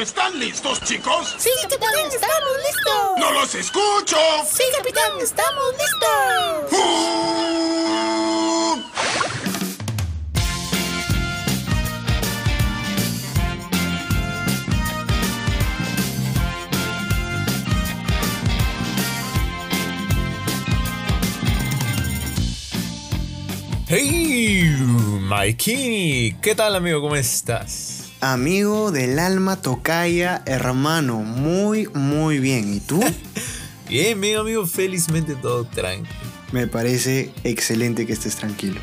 [0.00, 1.36] ¿Están listos, chicos?
[1.36, 3.18] Sí, capitán, estamos listos.
[3.18, 4.16] ¡No los escucho!
[4.50, 7.10] Sí, capitán, estamos listos.
[23.86, 27.02] Hey, Mikey, ¿qué tal amigo?
[27.02, 27.89] ¿Cómo estás?
[28.22, 32.74] Amigo del alma tocaya, hermano, muy, muy bien.
[32.74, 33.00] ¿Y tú?
[33.88, 36.14] Bien, bien amigo, felizmente todo tranquilo.
[36.52, 38.80] Me parece excelente que estés tranquilo.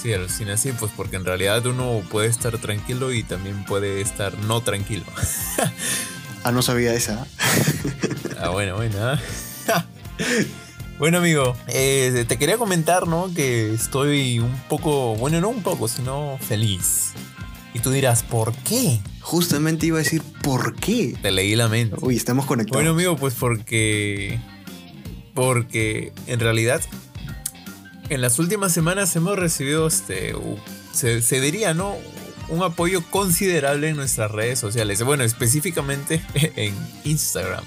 [0.00, 4.36] Sí, alucina así, pues porque en realidad uno puede estar tranquilo y también puede estar
[4.38, 5.04] no tranquilo.
[6.44, 7.26] Ah, no sabía esa.
[8.40, 8.96] ah, bueno, bueno.
[9.00, 9.18] ¿ah?
[10.98, 13.34] bueno amigo, eh, te quería comentar, ¿no?
[13.34, 17.12] Que estoy un poco, bueno, no un poco, sino feliz.
[17.78, 18.98] Y tú dirás, ¿por qué?
[19.20, 21.16] Justamente iba a decir, ¿por qué?
[21.22, 21.94] Te leí la mente.
[22.00, 22.82] Uy, estamos conectados.
[22.82, 24.40] Bueno, amigo, pues porque.
[25.32, 26.80] Porque en realidad.
[28.08, 30.34] En las últimas semanas hemos recibido este.
[30.92, 31.94] Se, se diría, ¿no?
[32.48, 35.00] Un apoyo considerable en nuestras redes sociales.
[35.04, 36.20] Bueno, específicamente
[36.56, 37.62] en Instagram.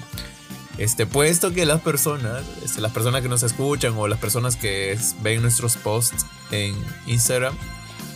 [0.78, 4.98] Este, puesto que las personas, este, las personas que nos escuchan o las personas que
[5.22, 6.76] ven nuestros posts en
[7.08, 7.56] Instagram,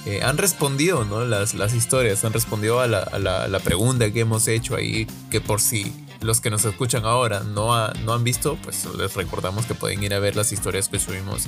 [0.05, 1.25] eh, han respondido, ¿no?
[1.25, 4.75] Las, las historias, han respondido a la, a la- a la pregunta que hemos hecho
[4.75, 8.85] ahí, que por si los que nos escuchan ahora no, ha- no han visto, pues
[8.97, 11.43] les recordamos que pueden ir a ver las historias que subimos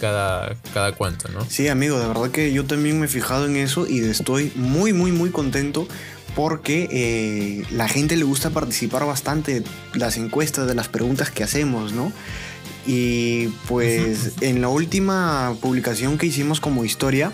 [0.00, 1.44] cada, cada cuanto, ¿no?
[1.48, 4.92] Sí, amigo, de verdad que yo también me he fijado en eso y estoy muy,
[4.92, 5.86] muy, muy contento
[6.34, 11.44] porque eh, la gente le gusta participar bastante de las encuestas, de las preguntas que
[11.44, 12.10] hacemos, ¿no?
[12.86, 17.32] Y pues en la última publicación que hicimos como historia,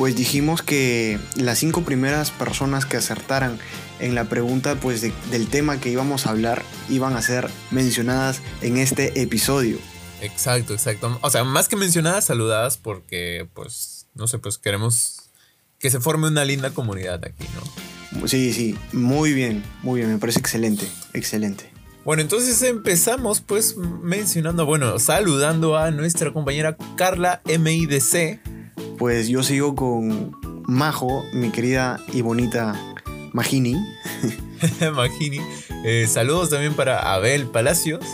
[0.00, 3.58] pues dijimos que las cinco primeras personas que acertaran
[3.98, 8.40] en la pregunta pues de- del tema que íbamos a hablar iban a ser mencionadas
[8.62, 9.76] en este episodio.
[10.22, 11.18] Exacto, exacto.
[11.20, 15.30] O sea, más que mencionadas, saludadas porque, pues, no sé, pues queremos
[15.78, 18.26] que se forme una linda comunidad aquí, ¿no?
[18.26, 21.70] Sí, sí, muy bien, muy bien, me parece excelente, excelente.
[22.06, 28.40] Bueno, entonces empezamos pues mencionando, bueno, saludando a nuestra compañera Carla MIDC.
[29.00, 32.78] Pues yo sigo con Majo, mi querida y bonita
[33.32, 33.74] Magini.
[34.94, 35.40] Magini.
[35.86, 38.04] Eh, saludos también para Abel Palacios.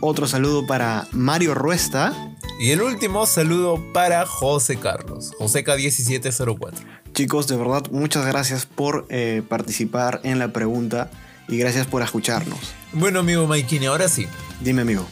[0.00, 2.14] Otro saludo para Mario Ruesta.
[2.60, 6.74] Y el último saludo para José Carlos, Joseca1704.
[7.12, 11.10] Chicos, de verdad, muchas gracias por eh, participar en la pregunta
[11.48, 12.72] y gracias por escucharnos.
[12.92, 14.28] Bueno, amigo Maikini, ahora sí.
[14.60, 15.04] Dime, amigo.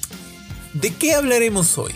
[0.74, 1.92] ¿De qué hablaremos hoy?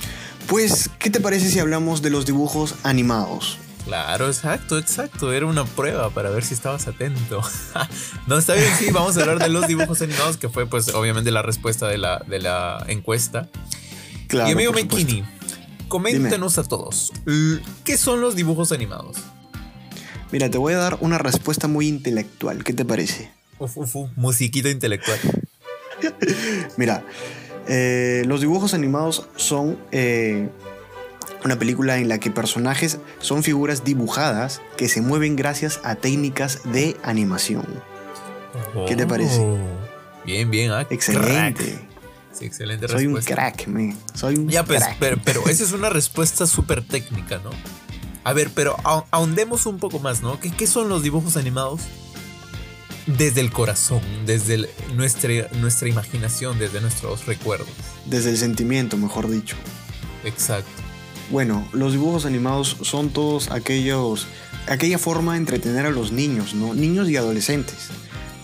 [0.49, 3.59] Pues, ¿qué te parece si hablamos de los dibujos animados?
[3.85, 5.33] Claro, exacto, exacto.
[5.33, 7.43] Era una prueba para ver si estabas atento.
[8.27, 11.31] no, está bien, sí, vamos a hablar de los dibujos animados, que fue pues obviamente
[11.31, 13.49] la respuesta de la, de la encuesta.
[14.27, 14.49] Claro.
[14.49, 14.73] y amigo.
[14.73, 15.23] Maikini,
[15.89, 17.13] coméntanos a todos,
[17.85, 19.19] ¿qué son los dibujos animados?
[20.33, 22.65] Mira, te voy a dar una respuesta muy intelectual.
[22.65, 23.31] ¿Qué te parece?
[23.59, 25.19] Uf, uf, uf, musiquita intelectual.
[26.77, 27.05] Mira,
[27.69, 30.49] eh, los dibujos animados son eh,
[31.45, 36.61] una película en la que personajes son figuras dibujadas que se mueven gracias a técnicas
[36.65, 37.65] de animación.
[38.87, 39.41] ¿Qué te parece?
[39.41, 39.57] Oh,
[40.25, 41.65] Bien, bien, ah, Excelente.
[41.65, 41.81] crack.
[42.33, 43.97] Sí, excelente Soy un crack, man.
[44.15, 44.97] Soy un Ya, pues, crack.
[45.01, 47.51] pero, pero esa es una respuesta súper técnica, ¿no?
[48.25, 50.39] A ver, pero ahon- ahondemos un poco más, ¿no?
[50.39, 51.81] ¿Qué, qué son los dibujos animados?
[53.17, 57.69] Desde el corazón, desde el- nuestra, nuestra imaginación, desde nuestros recuerdos.
[58.07, 59.57] Desde el sentimiento, mejor dicho.
[60.25, 60.69] Exacto.
[61.31, 64.27] Bueno, los dibujos animados son todos aquellos.
[64.67, 66.75] aquella forma de entretener a los niños, ¿no?
[66.75, 67.89] Niños y adolescentes.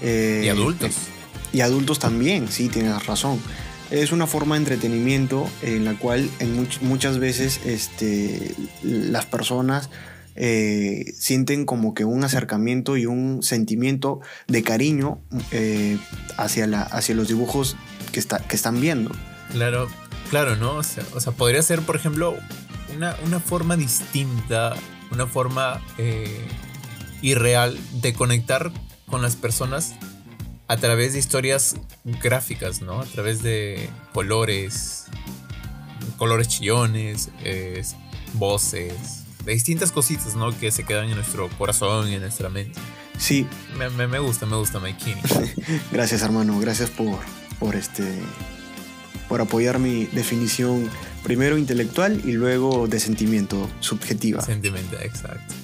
[0.01, 0.93] Eh, Y adultos.
[1.53, 3.39] Y adultos también, sí, tienes razón.
[3.91, 9.91] Es una forma de entretenimiento en la cual en much- muchas veces este, las personas
[10.37, 15.21] eh, sienten como que un acercamiento y un sentimiento de cariño
[15.53, 15.99] eh,
[16.37, 17.77] hacia, la, hacia los dibujos
[18.13, 19.13] que, está, que están viendo.
[19.53, 19.89] Claro,
[20.31, 20.77] claro, ¿no?
[20.77, 22.37] O sea, podría ser, por ejemplo,
[22.97, 24.75] una, una forma distinta,
[25.13, 26.47] una forma eh,
[27.23, 28.73] irreal de conectar
[29.07, 29.95] con las personas
[30.67, 31.77] a través de historias
[32.23, 33.01] gráficas, ¿no?
[33.01, 35.05] A través de colores,
[36.17, 37.29] colores chillones,
[38.33, 40.57] voces, distintas cositas, ¿no?
[40.59, 42.79] Que se quedan en nuestro corazón y en nuestra mente.
[43.19, 43.47] Sí,
[43.79, 45.21] Me, me- me gusta, me gusta Maikini.
[45.93, 47.19] gracias hermano, gracias por,
[47.61, 48.03] por, este,
[49.29, 50.91] por apoyar mi definición
[51.23, 54.43] primero intelectual y luego de sentimiento subjetiva.
[54.43, 55.55] Sentimental, exacto.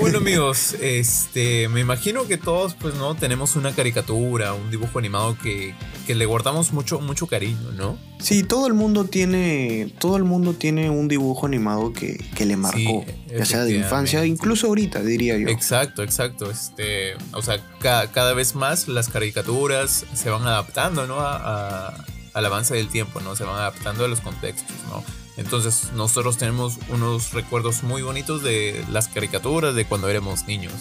[0.00, 5.36] Bueno amigos, este, me imagino que todos pues no tenemos una caricatura, un dibujo animado
[5.42, 7.98] que, que le guardamos mucho, mucho cariño, ¿no?
[8.18, 12.56] Sí, todo el mundo tiene, todo el mundo tiene un dibujo animado que, que le
[12.56, 15.48] marcó, ya sea de infancia, incluso ahorita diría yo.
[15.48, 16.50] Exacto, exacto.
[16.50, 21.20] Este, o sea, cada vez más las caricaturas se van adaptando, ¿no?
[21.20, 22.04] A, a,
[22.34, 23.36] al avance del tiempo, ¿no?
[23.36, 25.02] Se van adaptando a los contextos, ¿no?
[25.36, 30.72] Entonces nosotros tenemos unos recuerdos muy bonitos de las caricaturas de cuando éramos niños.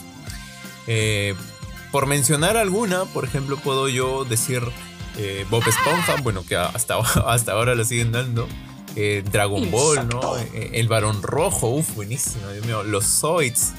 [0.87, 1.35] Eh,
[1.91, 4.61] por mencionar alguna, por ejemplo, puedo yo decir
[5.21, 6.97] eh, Bob Esponja, bueno, que hasta,
[7.27, 8.47] hasta ahora lo siguen dando.
[8.97, 10.35] Eh, Dragon Ball, ¿no?
[10.53, 12.83] el Varón Rojo, uff, buenísimo, Dios mío.
[12.83, 13.71] Los Zoids.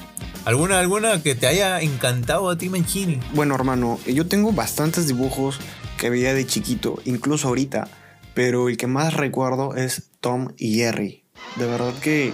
[0.45, 3.19] ¿Alguna, ¿Alguna que te haya encantado a ti, Manchini?
[3.33, 5.59] Bueno, hermano, yo tengo bastantes dibujos
[5.97, 7.87] que veía de chiquito, incluso ahorita
[8.33, 11.23] pero el que más recuerdo es Tom y Jerry.
[11.55, 12.33] De verdad que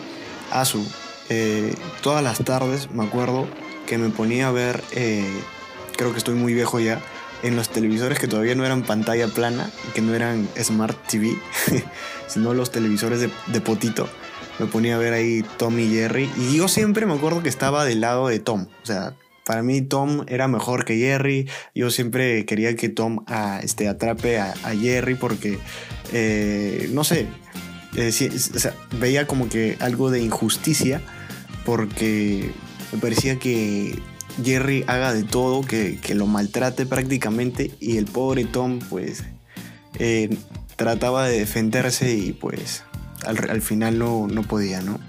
[0.52, 0.86] Asu,
[1.30, 3.48] eh, todas las tardes me acuerdo
[3.86, 5.26] que me ponía a ver, eh,
[5.98, 7.02] creo que estoy muy viejo ya,
[7.44, 11.38] en los televisores que todavía no eran pantalla plana, que no eran Smart TV,
[12.28, 14.10] sino los televisores de, potito.
[14.60, 16.30] Me ponía a ver ahí Tom y Jerry.
[16.38, 18.68] Y yo siempre me acuerdo que estaba del lado de Tom.
[18.84, 19.14] O sea,
[19.46, 21.48] para mí Tom era mejor que Jerry.
[21.74, 25.60] Yo siempre quería que Tom ah, este, atrape a, Jerry porque,
[26.12, 27.28] eh, no sé,
[27.96, 28.12] eh,
[29.00, 31.02] veía como que algo de injusticia
[31.66, 32.52] porque
[32.92, 33.98] me parecía que
[34.44, 39.24] Jerry haga de todo, que, lo maltrate prácticamente y el pobre Tom pues
[40.00, 40.36] eh,
[40.76, 42.84] trataba de defenderse y pues
[43.26, 45.00] al, final no, no podía, ¿no?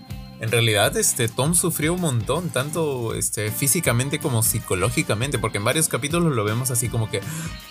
[0.40, 5.88] En realidad, este, Tom sufrió un montón, tanto este, físicamente como psicológicamente, porque en varios
[5.88, 7.20] capítulos lo vemos así como que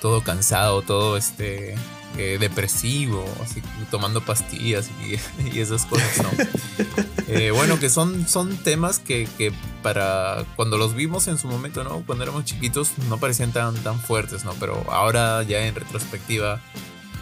[0.01, 1.73] todo cansado, todo este,
[2.17, 3.61] eh, depresivo, así
[3.91, 4.89] tomando pastillas
[5.53, 6.29] y, esas cosas, ¿no?
[7.31, 9.53] Eh, bueno, que son, son temas que, que,
[9.83, 12.03] para cuando los vimos en su momento, ¿no?
[12.03, 14.53] Cuando éramos chiquitos no parecían tan, tan fuertes, ¿no?
[14.59, 16.59] Pero ahora ya en retrospectiva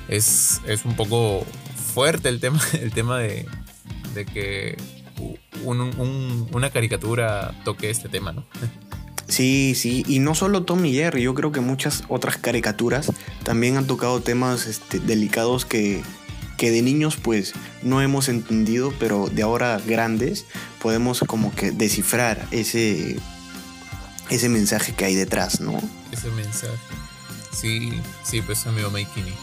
[0.07, 1.45] es, es un poco
[1.93, 3.45] fuerte el tema, el tema de,
[4.13, 4.77] de que
[5.63, 8.45] una caricatura toque este tema, ¿no?
[9.27, 13.11] Sí, sí, y no solo Tom y Jerry, yo creo que muchas otras caricaturas
[13.43, 16.01] también han tocado temas este, delicados que,
[16.57, 17.53] que de niños pues
[17.83, 20.45] no hemos entendido, pero de ahora grandes
[20.81, 23.17] podemos como que descifrar ese,
[24.29, 25.77] ese mensaje que hay detrás, ¿no?
[26.11, 26.77] Ese mensaje.
[27.51, 27.91] Sí,
[28.23, 29.33] sí, pues amigo Maikini.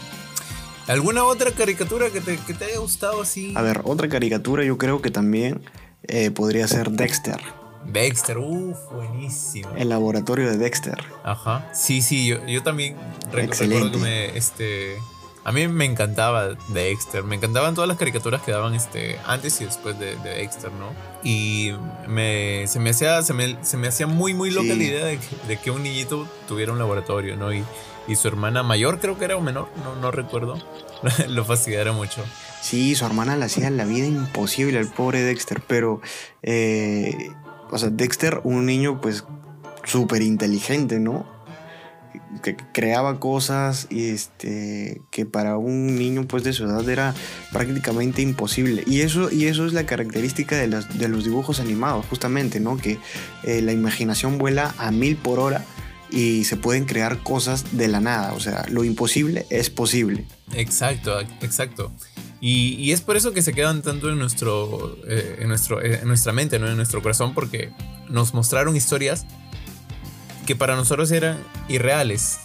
[0.87, 3.53] ¿Alguna otra caricatura que te, que te haya gustado así?
[3.55, 5.61] A ver, otra caricatura yo creo que también
[6.03, 7.41] eh, podría ser Dexter.
[7.85, 9.69] Dexter, uff, buenísimo.
[9.75, 11.03] El laboratorio de Dexter.
[11.23, 11.69] Ajá.
[11.73, 12.95] Sí, sí, yo, yo también
[13.31, 14.97] recuerdo que me, este,
[15.45, 19.65] a mí me encantaba Dexter, me encantaban todas las caricaturas que daban este, antes y
[19.65, 20.89] después de, Dexter, ¿no?
[21.23, 21.71] Y
[22.07, 25.19] me, se, me hacía, se, me, se me hacía muy, muy loca la idea de
[25.19, 27.53] que, de que, un niñito tuviera un laboratorio, ¿no?
[27.53, 27.63] Y,
[28.07, 30.57] y su hermana mayor creo que era o menor, no, no recuerdo,
[31.29, 32.23] lo fastidiara mucho.
[32.61, 36.01] Sí, su hermana le hacía la vida imposible al pobre Dexter, pero,
[36.41, 37.31] eh,
[37.71, 39.23] o sea, Dexter, un niño pues
[39.83, 41.25] súper inteligente, ¿no?
[42.41, 47.13] Que creaba cosas y este, que para un niño pues de su edad era
[47.51, 48.83] prácticamente imposible.
[48.87, 52.77] Y eso, y eso es la característica de, de los dibujos animados, justamente, ¿no?
[52.77, 52.99] Que
[53.43, 55.65] eh, la imaginación vuela a mil por hora
[56.09, 58.33] y se pueden crear cosas de la nada.
[58.33, 60.25] O sea, lo imposible es posible.
[60.53, 61.91] Exacto, exacto.
[62.41, 66.07] Y, es por eso que se quedan tanto en, nuestro, eh, en, nuestro, eh, en
[66.07, 66.67] nuestra mente, ¿no?
[66.67, 67.71] en nuestro corazón, porque
[68.09, 69.25] nos mostraron historias
[70.45, 72.39] que para nosotros eran irreales.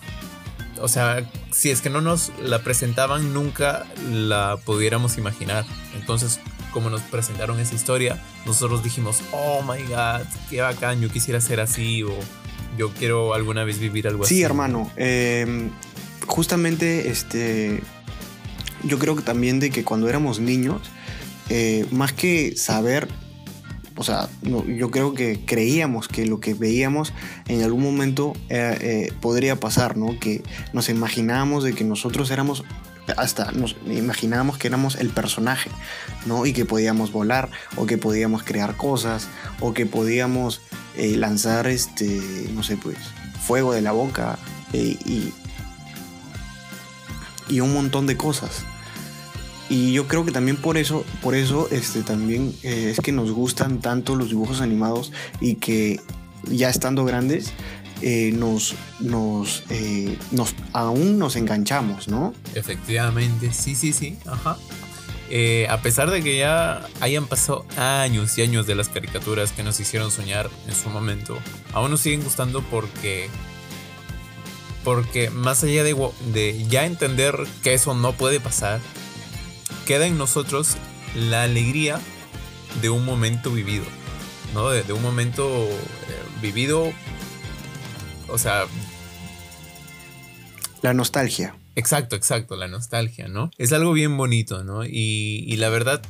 [0.80, 5.66] O sea, si es que no nos la presentaban, nunca la pudiéramos imaginar.
[5.94, 6.40] Entonces,
[6.72, 11.60] como nos presentaron esa historia, nosotros dijimos, oh my god, qué bacán, yo quisiera ser
[11.60, 12.14] así, o
[12.78, 14.36] yo quiero alguna vez vivir algo así.
[14.36, 14.90] Sí, hermano.
[14.96, 15.70] Em,
[16.26, 17.82] justamente, este,
[18.84, 20.82] yo creo que también de que cuando éramos niños,
[21.48, 23.08] eh, más que saber,
[23.96, 27.12] o sea, yo creo que creíamos que lo que veíamos
[27.48, 30.18] en algún momento eh, eh, podría pasar, ¿no?
[30.18, 32.64] Que nos imaginábamos de que nosotros éramos
[33.16, 35.70] hasta nos imaginábamos que éramos el personaje,
[36.26, 36.46] ¿no?
[36.46, 39.26] Y que podíamos volar, o que podíamos crear cosas,
[39.58, 40.60] o que podíamos
[40.96, 42.20] lanzar, este,
[42.54, 42.96] no sé, pues,
[43.44, 44.38] fuego de la boca
[44.72, 45.32] y,
[47.50, 48.64] y un montón de cosas.
[49.68, 53.30] Y yo creo que también por eso, por eso este, también eh, es que nos
[53.30, 56.00] gustan tanto los dibujos animados y que
[56.48, 57.52] ya estando grandes
[58.02, 62.34] eh, nos, nos, eh, nos, aún nos enganchamos, ¿no?
[62.56, 64.56] Efectivamente, sí, sí, sí, ajá.
[65.68, 69.78] a pesar de que ya hayan pasado años y años de las caricaturas que nos
[69.78, 71.38] hicieron soñar en su momento,
[71.72, 73.28] aún nos siguen gustando porque
[74.84, 75.94] porque más allá de,
[76.32, 78.80] de, ya entender que eso no puede pasar,
[79.86, 80.76] queda en nosotros
[81.14, 82.00] la alegría
[82.80, 83.84] de un momento vivido,
[84.54, 84.70] ¿no?
[84.70, 85.78] De, de un momento eh,
[86.40, 86.92] vivido,
[88.28, 88.66] o sea...
[90.82, 91.56] La nostalgia.
[91.76, 93.50] Exacto, exacto, la nostalgia, ¿no?
[93.58, 94.84] Es algo bien bonito, ¿no?
[94.84, 96.02] Y, y la verdad,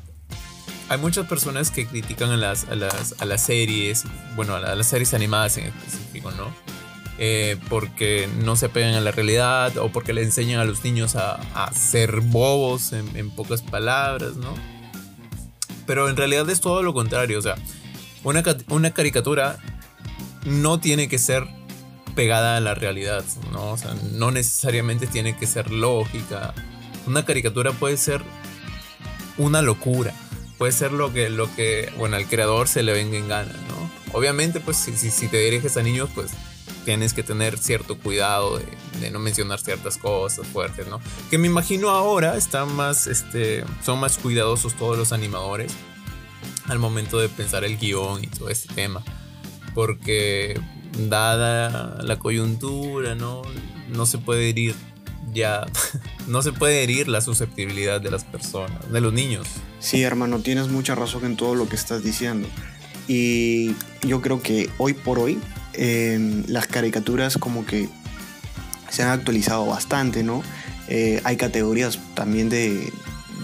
[0.88, 4.04] hay muchas personas que critican a las, a las, a las series,
[4.36, 6.52] bueno, a las series animadas en específico, ¿no?
[7.22, 11.16] Eh, porque no se pegan a la realidad o porque le enseñan a los niños
[11.16, 14.54] a, a ser bobos en, en, pocas palabras, ¿no?
[15.84, 17.56] Pero en realidad es todo lo contrario, o sea,
[18.24, 19.58] una, una caricatura
[20.46, 21.46] no tiene que ser
[22.14, 23.22] pegada a la realidad,
[23.52, 23.72] ¿no?
[23.72, 26.54] O sea, no necesariamente tiene que ser lógica.
[27.06, 28.22] Una caricatura puede ser
[29.36, 30.14] una locura,
[30.56, 33.90] puede ser lo que, lo que bueno, al creador se le venga en gana, ¿no?
[34.18, 36.30] Obviamente, pues si, si, si te diriges a niños, pues
[36.84, 38.58] tienes que tener cierto cuidado
[39.00, 41.00] de, no mencionar ciertas cosas fuertes, ¿no?
[41.30, 45.72] Que me imagino ahora están más, este, son más cuidadosos todos los animadores
[46.66, 49.02] al momento de pensar el guion y todo este tema.
[49.74, 50.60] Porque
[51.08, 53.42] dada la coyuntura, ¿no?
[53.88, 54.74] No se puede herir
[55.32, 55.66] ya,
[56.26, 59.46] no se puede herir la susceptibilidad de las personas, de los niños.
[59.78, 62.48] Sí, hermano, tienes mucha razón en todo lo que estás diciendo.
[63.08, 65.40] Y yo creo que hoy por hoy
[65.76, 67.88] las caricaturas como que
[68.90, 70.42] se han actualizado bastante, ¿no?
[70.88, 72.92] Eh, hay categorías también de,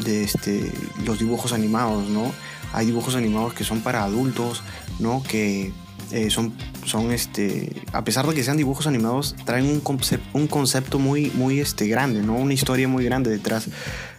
[0.04, 0.70] este,
[1.04, 2.32] los dibujos animados, ¿no?
[2.72, 4.62] Hay dibujos animados que son para adultos,
[4.98, 5.22] ¿no?
[5.22, 5.72] Que
[6.10, 6.52] eh, son,
[6.84, 11.30] son este, a pesar de que sean dibujos animados, traen un, concep un concepto muy,
[11.34, 12.34] muy este, grande, ¿no?
[12.34, 13.68] Una historia muy grande detrás,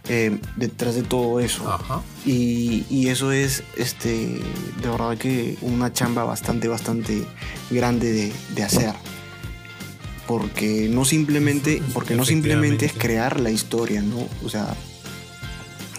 [0.09, 1.69] eh, detrás de todo eso.
[1.69, 2.01] Ajá.
[2.25, 4.39] Y, y, eso es, este,
[4.81, 7.25] de verdad que una chamba bastante, bastante
[7.69, 8.93] grande de, de hacer.
[10.25, 14.27] Porque no simplemente, porque no simplemente es crear la historia, ¿no?
[14.45, 14.75] O sea,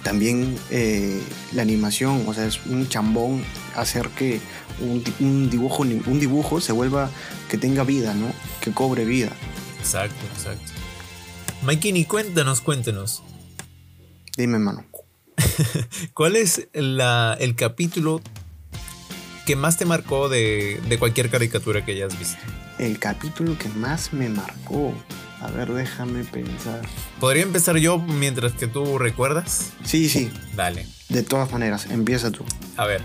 [0.03, 1.21] también eh,
[1.53, 3.45] la animación, o sea, es un chambón
[3.77, 4.41] hacer que
[4.81, 7.11] un, un, dibujo, un dibujo se vuelva,
[7.51, 8.33] que tenga vida, ¿no?
[8.61, 9.31] Que cobre vida.
[9.79, 10.73] Exacto, exacto.
[11.63, 13.23] Maikini, cuéntanos, cuéntanos.
[14.39, 14.85] Dime, mano.
[16.15, 18.21] ¿Cuál es la, el capítulo
[19.47, 22.39] que más te marcó de, de cualquier caricatura que hayas visto?
[22.79, 24.95] El capítulo que más me marcó.
[25.41, 26.83] A ver, déjame pensar.
[27.19, 29.73] ¿Podría empezar yo mientras que tú recuerdas?
[29.83, 30.31] Sí, sí.
[30.55, 30.87] Dale.
[31.09, 32.45] De todas maneras, empieza tú.
[32.77, 33.03] A ver.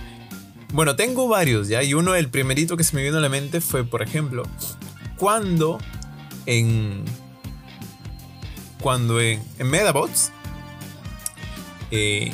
[0.71, 1.81] Bueno, tengo varios ya.
[1.81, 4.43] Y uno, el primerito que se me vino a la mente fue, por ejemplo,
[5.17, 5.79] cuando
[6.45, 7.03] en.
[8.79, 10.31] Cuando en, en Medabots.
[11.93, 12.33] Eh.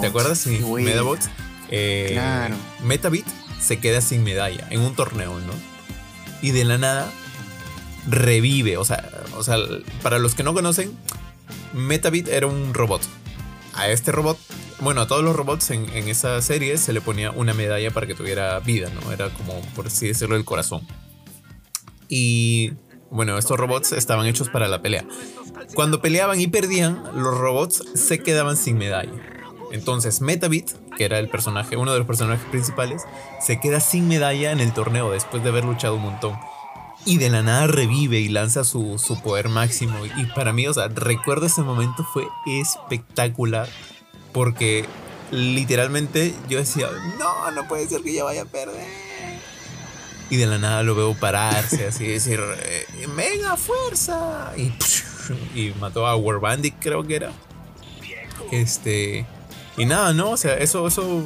[0.00, 0.38] ¿Te acuerdas?
[0.38, 1.28] Sí, Medabots.
[1.70, 2.54] Eh, claro.
[2.84, 3.26] Metabit
[3.60, 5.52] se queda sin medalla en un torneo, ¿no?
[6.40, 7.10] Y de la nada
[8.08, 8.76] revive.
[8.76, 9.56] O sea, o sea,
[10.02, 10.96] para los que no conocen,
[11.72, 13.02] Metabit era un robot.
[13.74, 14.38] A este robot,
[14.80, 18.06] bueno, a todos los robots en, en, esa serie se le ponía una medalla para
[18.06, 19.12] que tuviera vida, ¿no?
[19.12, 20.86] Era como, por así decirlo, el corazón.
[22.08, 22.72] Y
[23.10, 25.04] bueno, estos robots estaban hechos para la pelea.
[25.74, 29.12] Cuando peleaban y perdían, los robots se quedaban sin medalla.
[29.72, 33.02] Entonces Metabit, que era el personaje, uno de los personajes principales,
[33.40, 36.38] se queda sin medalla en el torneo después de haber luchado un montón
[37.04, 39.94] y de la nada revive y lanza su, su, poder máximo.
[40.04, 43.68] Y para mí, o sea, recuerdo ese momento, fue espectacular.
[44.32, 44.84] Porque
[45.30, 46.88] literalmente yo decía,
[47.18, 49.07] no, no puede ser que ya vaya a perder.
[50.30, 54.52] Y de la nada lo veo pararse, así decir, eh, mega fuerza.
[54.56, 54.72] Y,
[55.58, 57.32] y mató a Warbandit, creo que era.
[58.50, 59.26] Este.
[59.76, 60.30] Y nada, ¿no?
[60.30, 61.24] O sea, eso, eso,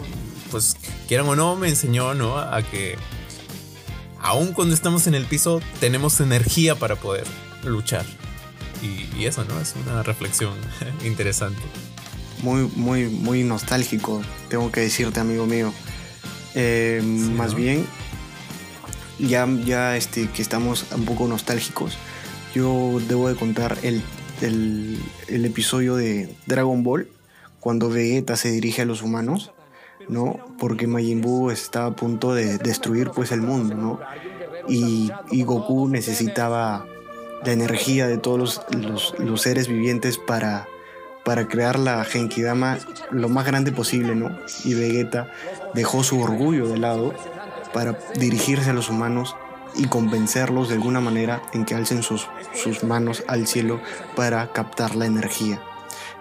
[0.50, 0.76] pues,
[1.08, 2.38] quieran o no, me enseñó, ¿no?
[2.38, 2.96] A que
[4.20, 7.24] aún cuando estamos en el piso, tenemos energía para poder
[7.64, 8.04] luchar.
[8.82, 9.60] Y, y eso, ¿no?
[9.60, 10.54] Es una reflexión
[11.04, 11.62] interesante.
[12.42, 15.72] Muy, muy, muy nostálgico, tengo que decirte, amigo mío.
[16.54, 17.58] Eh, sí, más ¿no?
[17.58, 17.86] bien,
[19.18, 21.96] ya, ya este, que estamos un poco nostálgicos,
[22.54, 24.02] yo debo de contar el,
[24.40, 27.08] el, episodio de Dragon Ball,
[27.60, 29.52] cuando Vegeta se dirige a los humanos
[30.08, 30.38] ¿no?
[30.58, 34.00] Porque Majin Buu está a punto de destruir pues el mundo, ¿no?
[34.68, 36.86] Y, y Goku necesitaba
[37.44, 40.68] la energía de todos los, los, los, seres vivientes para,
[41.24, 42.78] para crear la Genkidama
[43.10, 44.30] lo más grande posible, ¿no?
[44.64, 45.28] Y Vegeta
[45.74, 47.14] dejó su orgullo de lado
[47.72, 49.36] para dirigirse a los humanos
[49.74, 53.80] y convencerlos de alguna manera en que alcen sus, sus manos al cielo
[54.16, 55.62] para captar la energía.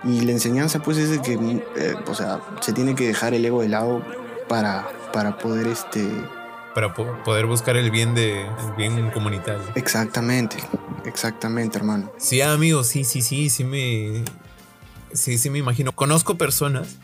[0.04, 3.46] Y la enseñanza pues es de que, eh, o sea, se tiene que dejar el
[3.46, 4.02] ego de lado
[4.48, 6.08] para, para poder este...
[6.74, 9.62] Para po- poder buscar el bien de el bien comunitario.
[9.76, 10.56] Exactamente,
[11.06, 12.10] exactamente, hermano.
[12.18, 14.24] Sí, amigos, sí, sí, sí, sí me.
[15.12, 15.92] Sí, sí me imagino.
[15.92, 16.96] Conozco personas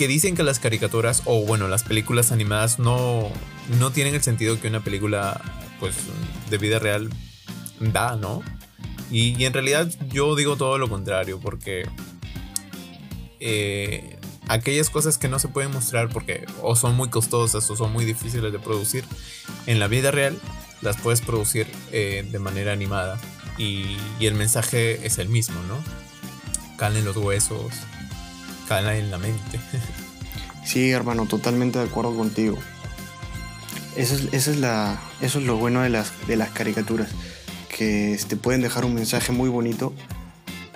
[0.00, 3.30] que dicen que las caricaturas o bueno, las películas animadas no,
[3.78, 5.38] no tienen el sentido que una película
[5.78, 5.94] pues
[6.48, 7.10] de vida real
[7.80, 8.42] da, ¿no?
[9.10, 11.86] Y, en realidad yo digo todo lo contrario, porque
[13.40, 17.92] eh, aquellas cosas que no se pueden mostrar porque o son muy costosas o son
[17.92, 19.04] muy difíciles de producir
[19.66, 20.40] en la vida real,
[20.80, 23.20] las puedes producir eh, de manera animada.
[23.58, 25.76] Y, y el mensaje es el mismo, ¿no?
[26.78, 27.74] Cala en los huesos,
[28.78, 29.58] en la mente.
[30.62, 32.56] Sí, hermano, totalmente de acuerdo contigo.
[33.96, 37.08] Eso es, esa es la, eso es lo bueno de las, de las caricaturas,
[37.76, 39.92] que te pueden dejar un mensaje muy bonito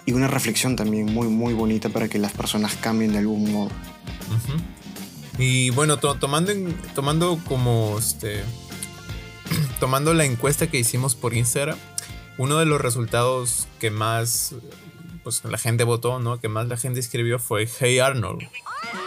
[0.05, 3.71] y una reflexión también muy, muy bonita para que las personas cambien de algún modo.
[5.39, 8.43] Y bueno, to- tomando, en- tomando como este.
[9.81, 11.77] tomando la encuesta que hicimos por Instagram,
[12.39, 14.55] uno de los resultados que más
[15.25, 16.39] pues la gente votó, ¿no?
[16.39, 18.43] Que más la gente escribió fue Hey Arnold,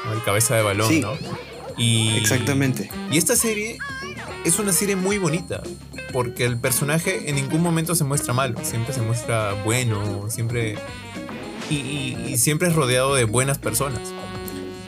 [0.06, 0.14] ¿no?
[0.14, 1.00] el cabeza de balón, Sí.
[1.00, 1.14] ¿no?
[1.78, 2.90] Y, Exactamente.
[3.12, 3.78] Y esta serie
[4.44, 5.62] es una serie muy bonita,
[6.12, 10.76] porque el personaje en ningún momento se muestra malo, siempre se muestra bueno, siempre.
[11.70, 14.02] Y, y- y siempre es rodeado de buenas personas.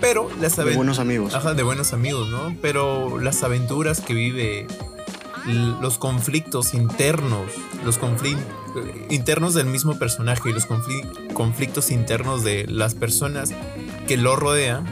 [0.01, 1.35] Pero las De aven- buenos amigos.
[1.35, 2.55] Ajá, de buenos amigos, ¿no?
[2.61, 4.65] Pero las aventuras que vive,
[5.53, 7.51] los conflictos internos,
[7.83, 8.45] los conflictos
[9.09, 13.51] internos del mismo personaje y los confli- conflictos internos de las personas
[14.07, 14.85] que lo rodean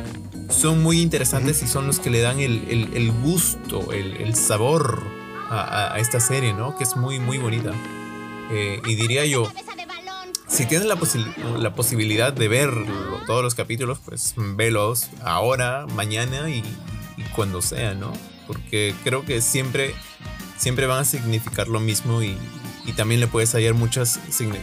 [0.50, 4.36] son muy interesantes y son los que le dan el, el- el gusto, el, el
[4.36, 5.04] sabor
[5.50, 6.76] a, esta serie, ¿no?
[6.78, 7.72] Que es muy, muy bonita.
[8.52, 9.52] Eh, y diría yo,
[10.48, 11.26] si tienes la, posi-
[11.58, 12.70] la posibilidad de ver
[13.28, 16.64] todos los capítulos, pues velos ahora, mañana y,
[17.18, 18.12] y cuando sea, ¿no?
[18.48, 19.94] Porque creo que siempre,
[20.58, 22.38] siempre van a significar lo mismo y,
[22.96, 24.18] también le puedes hallar muchas,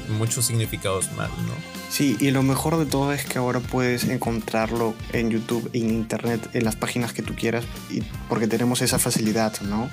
[0.09, 1.53] muchos significados más, ¿no?
[1.91, 6.49] Sí, y lo mejor de todo es que ahora puedes encontrarlo en YouTube, en Internet,
[6.55, 9.91] en las páginas que tú quieras, y porque tenemos esa facilidad, ¿no?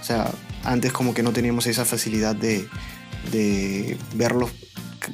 [0.00, 0.30] O sea,
[0.62, 2.68] antes como que no teníamos esa facilidad de,
[3.32, 4.52] de verlos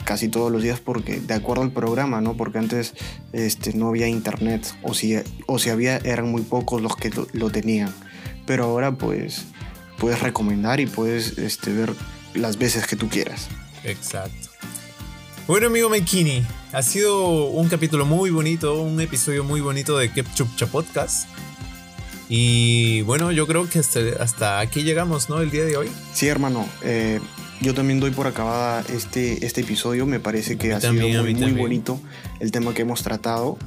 [0.04, 2.36] casi todos los días porque de acuerdo al programa, ¿no?
[2.36, 2.94] Porque antes
[3.32, 7.26] este, no había internet o si, o si había eran muy pocos los que lo,
[7.32, 7.92] lo tenían.
[8.46, 9.46] Pero ahora pues
[10.00, 11.94] puedes recomendar y puedes este, ver
[12.34, 13.48] las veces que tú quieras.
[13.84, 14.48] Exacto.
[15.46, 20.66] Bueno, amigo Maikini, ha sido un capítulo muy bonito, un episodio muy bonito de Kepchupcha
[20.66, 21.28] Podcast.
[22.28, 25.40] Y bueno, yo creo que hasta, hasta aquí llegamos, ¿no?
[25.40, 25.88] El día de hoy.
[26.14, 26.66] Sí, hermano.
[26.82, 27.20] eh,
[27.60, 30.06] yo también doy por acabada este, este episodio.
[30.06, 32.00] Me parece que ha también, sido muy, muy bonito
[32.38, 33.58] el tema que hemos tratado.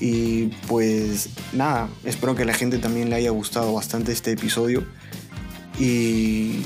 [0.00, 4.86] Y pues nada, espero que a la gente también le haya gustado bastante este episodio.
[5.78, 6.62] Y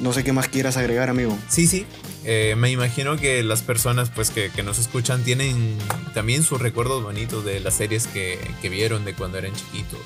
[0.00, 1.36] no sé qué más quieras agregar, amigo.
[1.48, 1.86] Sí, sí.
[2.24, 5.78] Eh, me imagino que las personas pues que, que nos escuchan tienen
[6.14, 10.00] también sus recuerdos bonitos de las series que, que vieron de cuando eran chiquitos.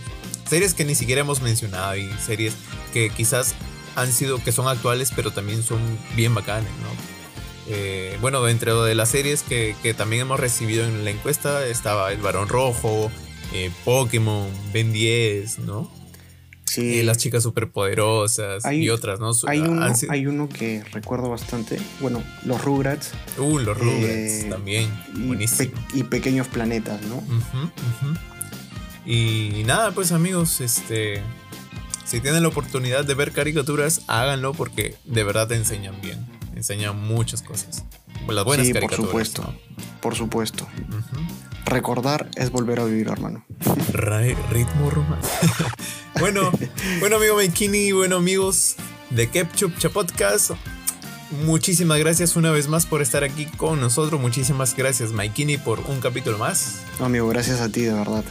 [0.49, 2.55] Series que ni siquiera hemos mencionado y series
[2.93, 3.55] que quizás
[3.97, 5.81] han sido, que son actuales, pero también son
[6.15, 7.23] bien bacanes, ¿no?
[7.69, 12.13] Eh, bueno, dentro de las series que, que también hemos recibido en la encuesta estaba
[12.13, 13.11] El Barón Rojo,
[13.53, 15.91] eh, Pokémon, Ben 10, ¿no?
[16.73, 19.33] Sí, Eh, las chicas superpoderosas Hay- y otras, ¿no?
[19.47, 21.79] hay, uno, Han sido- hay uno que recuerdo bastante.
[22.01, 24.91] Bueno, los Rugrats Uh, los Rugrats eh, también.
[25.15, 25.71] y, Buenísimo.
[25.93, 27.23] pe- y Pequeños Planetas, ¿no?
[29.05, 31.23] Y nada, pues amigos, este.
[32.05, 36.27] Si tienen la oportunidad de ver caricaturas, háganlo porque de verdad te enseñan bien.
[36.55, 37.85] Enseñan muchas cosas.
[38.29, 39.09] Las buenas sí, por caricaturas.
[39.29, 39.43] supuesto.
[39.43, 39.55] ¿no?
[40.01, 40.69] Por supuesto.
[41.65, 43.45] Recordar es volver a vivir, hermano.
[43.93, 45.31] Ra- ritmo romance.
[46.21, 46.51] bueno,
[47.01, 48.77] bueno, amigo Maikini, bueno, amigos
[49.11, 50.53] de Ketchup Podcast.
[51.47, 54.21] Muchísimas gracias una vez más por estar aquí con nosotros.
[54.21, 56.81] Muchísimas gracias, Maikini, por un capítulo más.
[56.99, 58.25] No, amigo, gracias a ti, de verdad.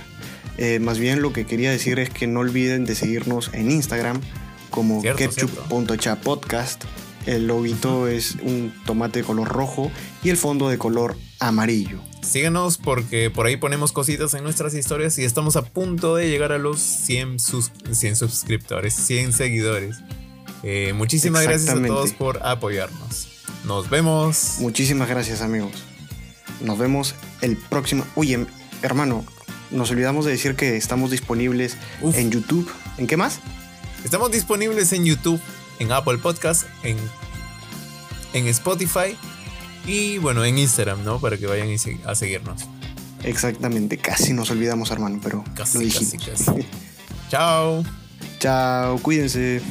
[0.58, 4.22] Eh, más bien lo que quería decir es que no olviden de seguirnos en Instagram
[4.70, 6.84] como ketchup.chapodcast.
[7.26, 9.92] El lobito es un tomate de color rojo
[10.24, 12.00] y el fondo de color amarillo.
[12.22, 16.52] Síganos porque por ahí ponemos cositas en nuestras historias y estamos a punto de llegar
[16.52, 19.98] a los 100, sus- 100 suscriptores, 100 seguidores.
[20.64, 23.28] Eh, muchísimas gracias a todos por apoyarnos.
[23.66, 24.58] Nos vemos.
[24.60, 25.72] Muchísimas gracias, amigos.
[26.64, 28.06] Nos vemos el próximo.
[28.16, 28.46] Oye,
[28.84, 29.26] hermano,
[29.72, 32.16] nos olvidamos de decir que estamos disponibles Uf.
[32.18, 32.70] en YouTube.
[33.00, 33.40] ¿En qué más?
[34.06, 35.40] Estamos disponibles en YouTube,
[35.80, 36.98] en Apple Podcast, en,
[38.34, 39.18] en Spotify
[39.86, 41.20] Y bueno, en Instagram, ¿no?
[41.20, 41.70] Para que vayan
[42.06, 42.68] a seguirnos.
[43.24, 46.68] Exactamente, casi nos olvidamos, hermano, pero Casi, lo casi, casi.
[47.30, 47.84] Chao.
[48.40, 49.62] Chao, cuídense.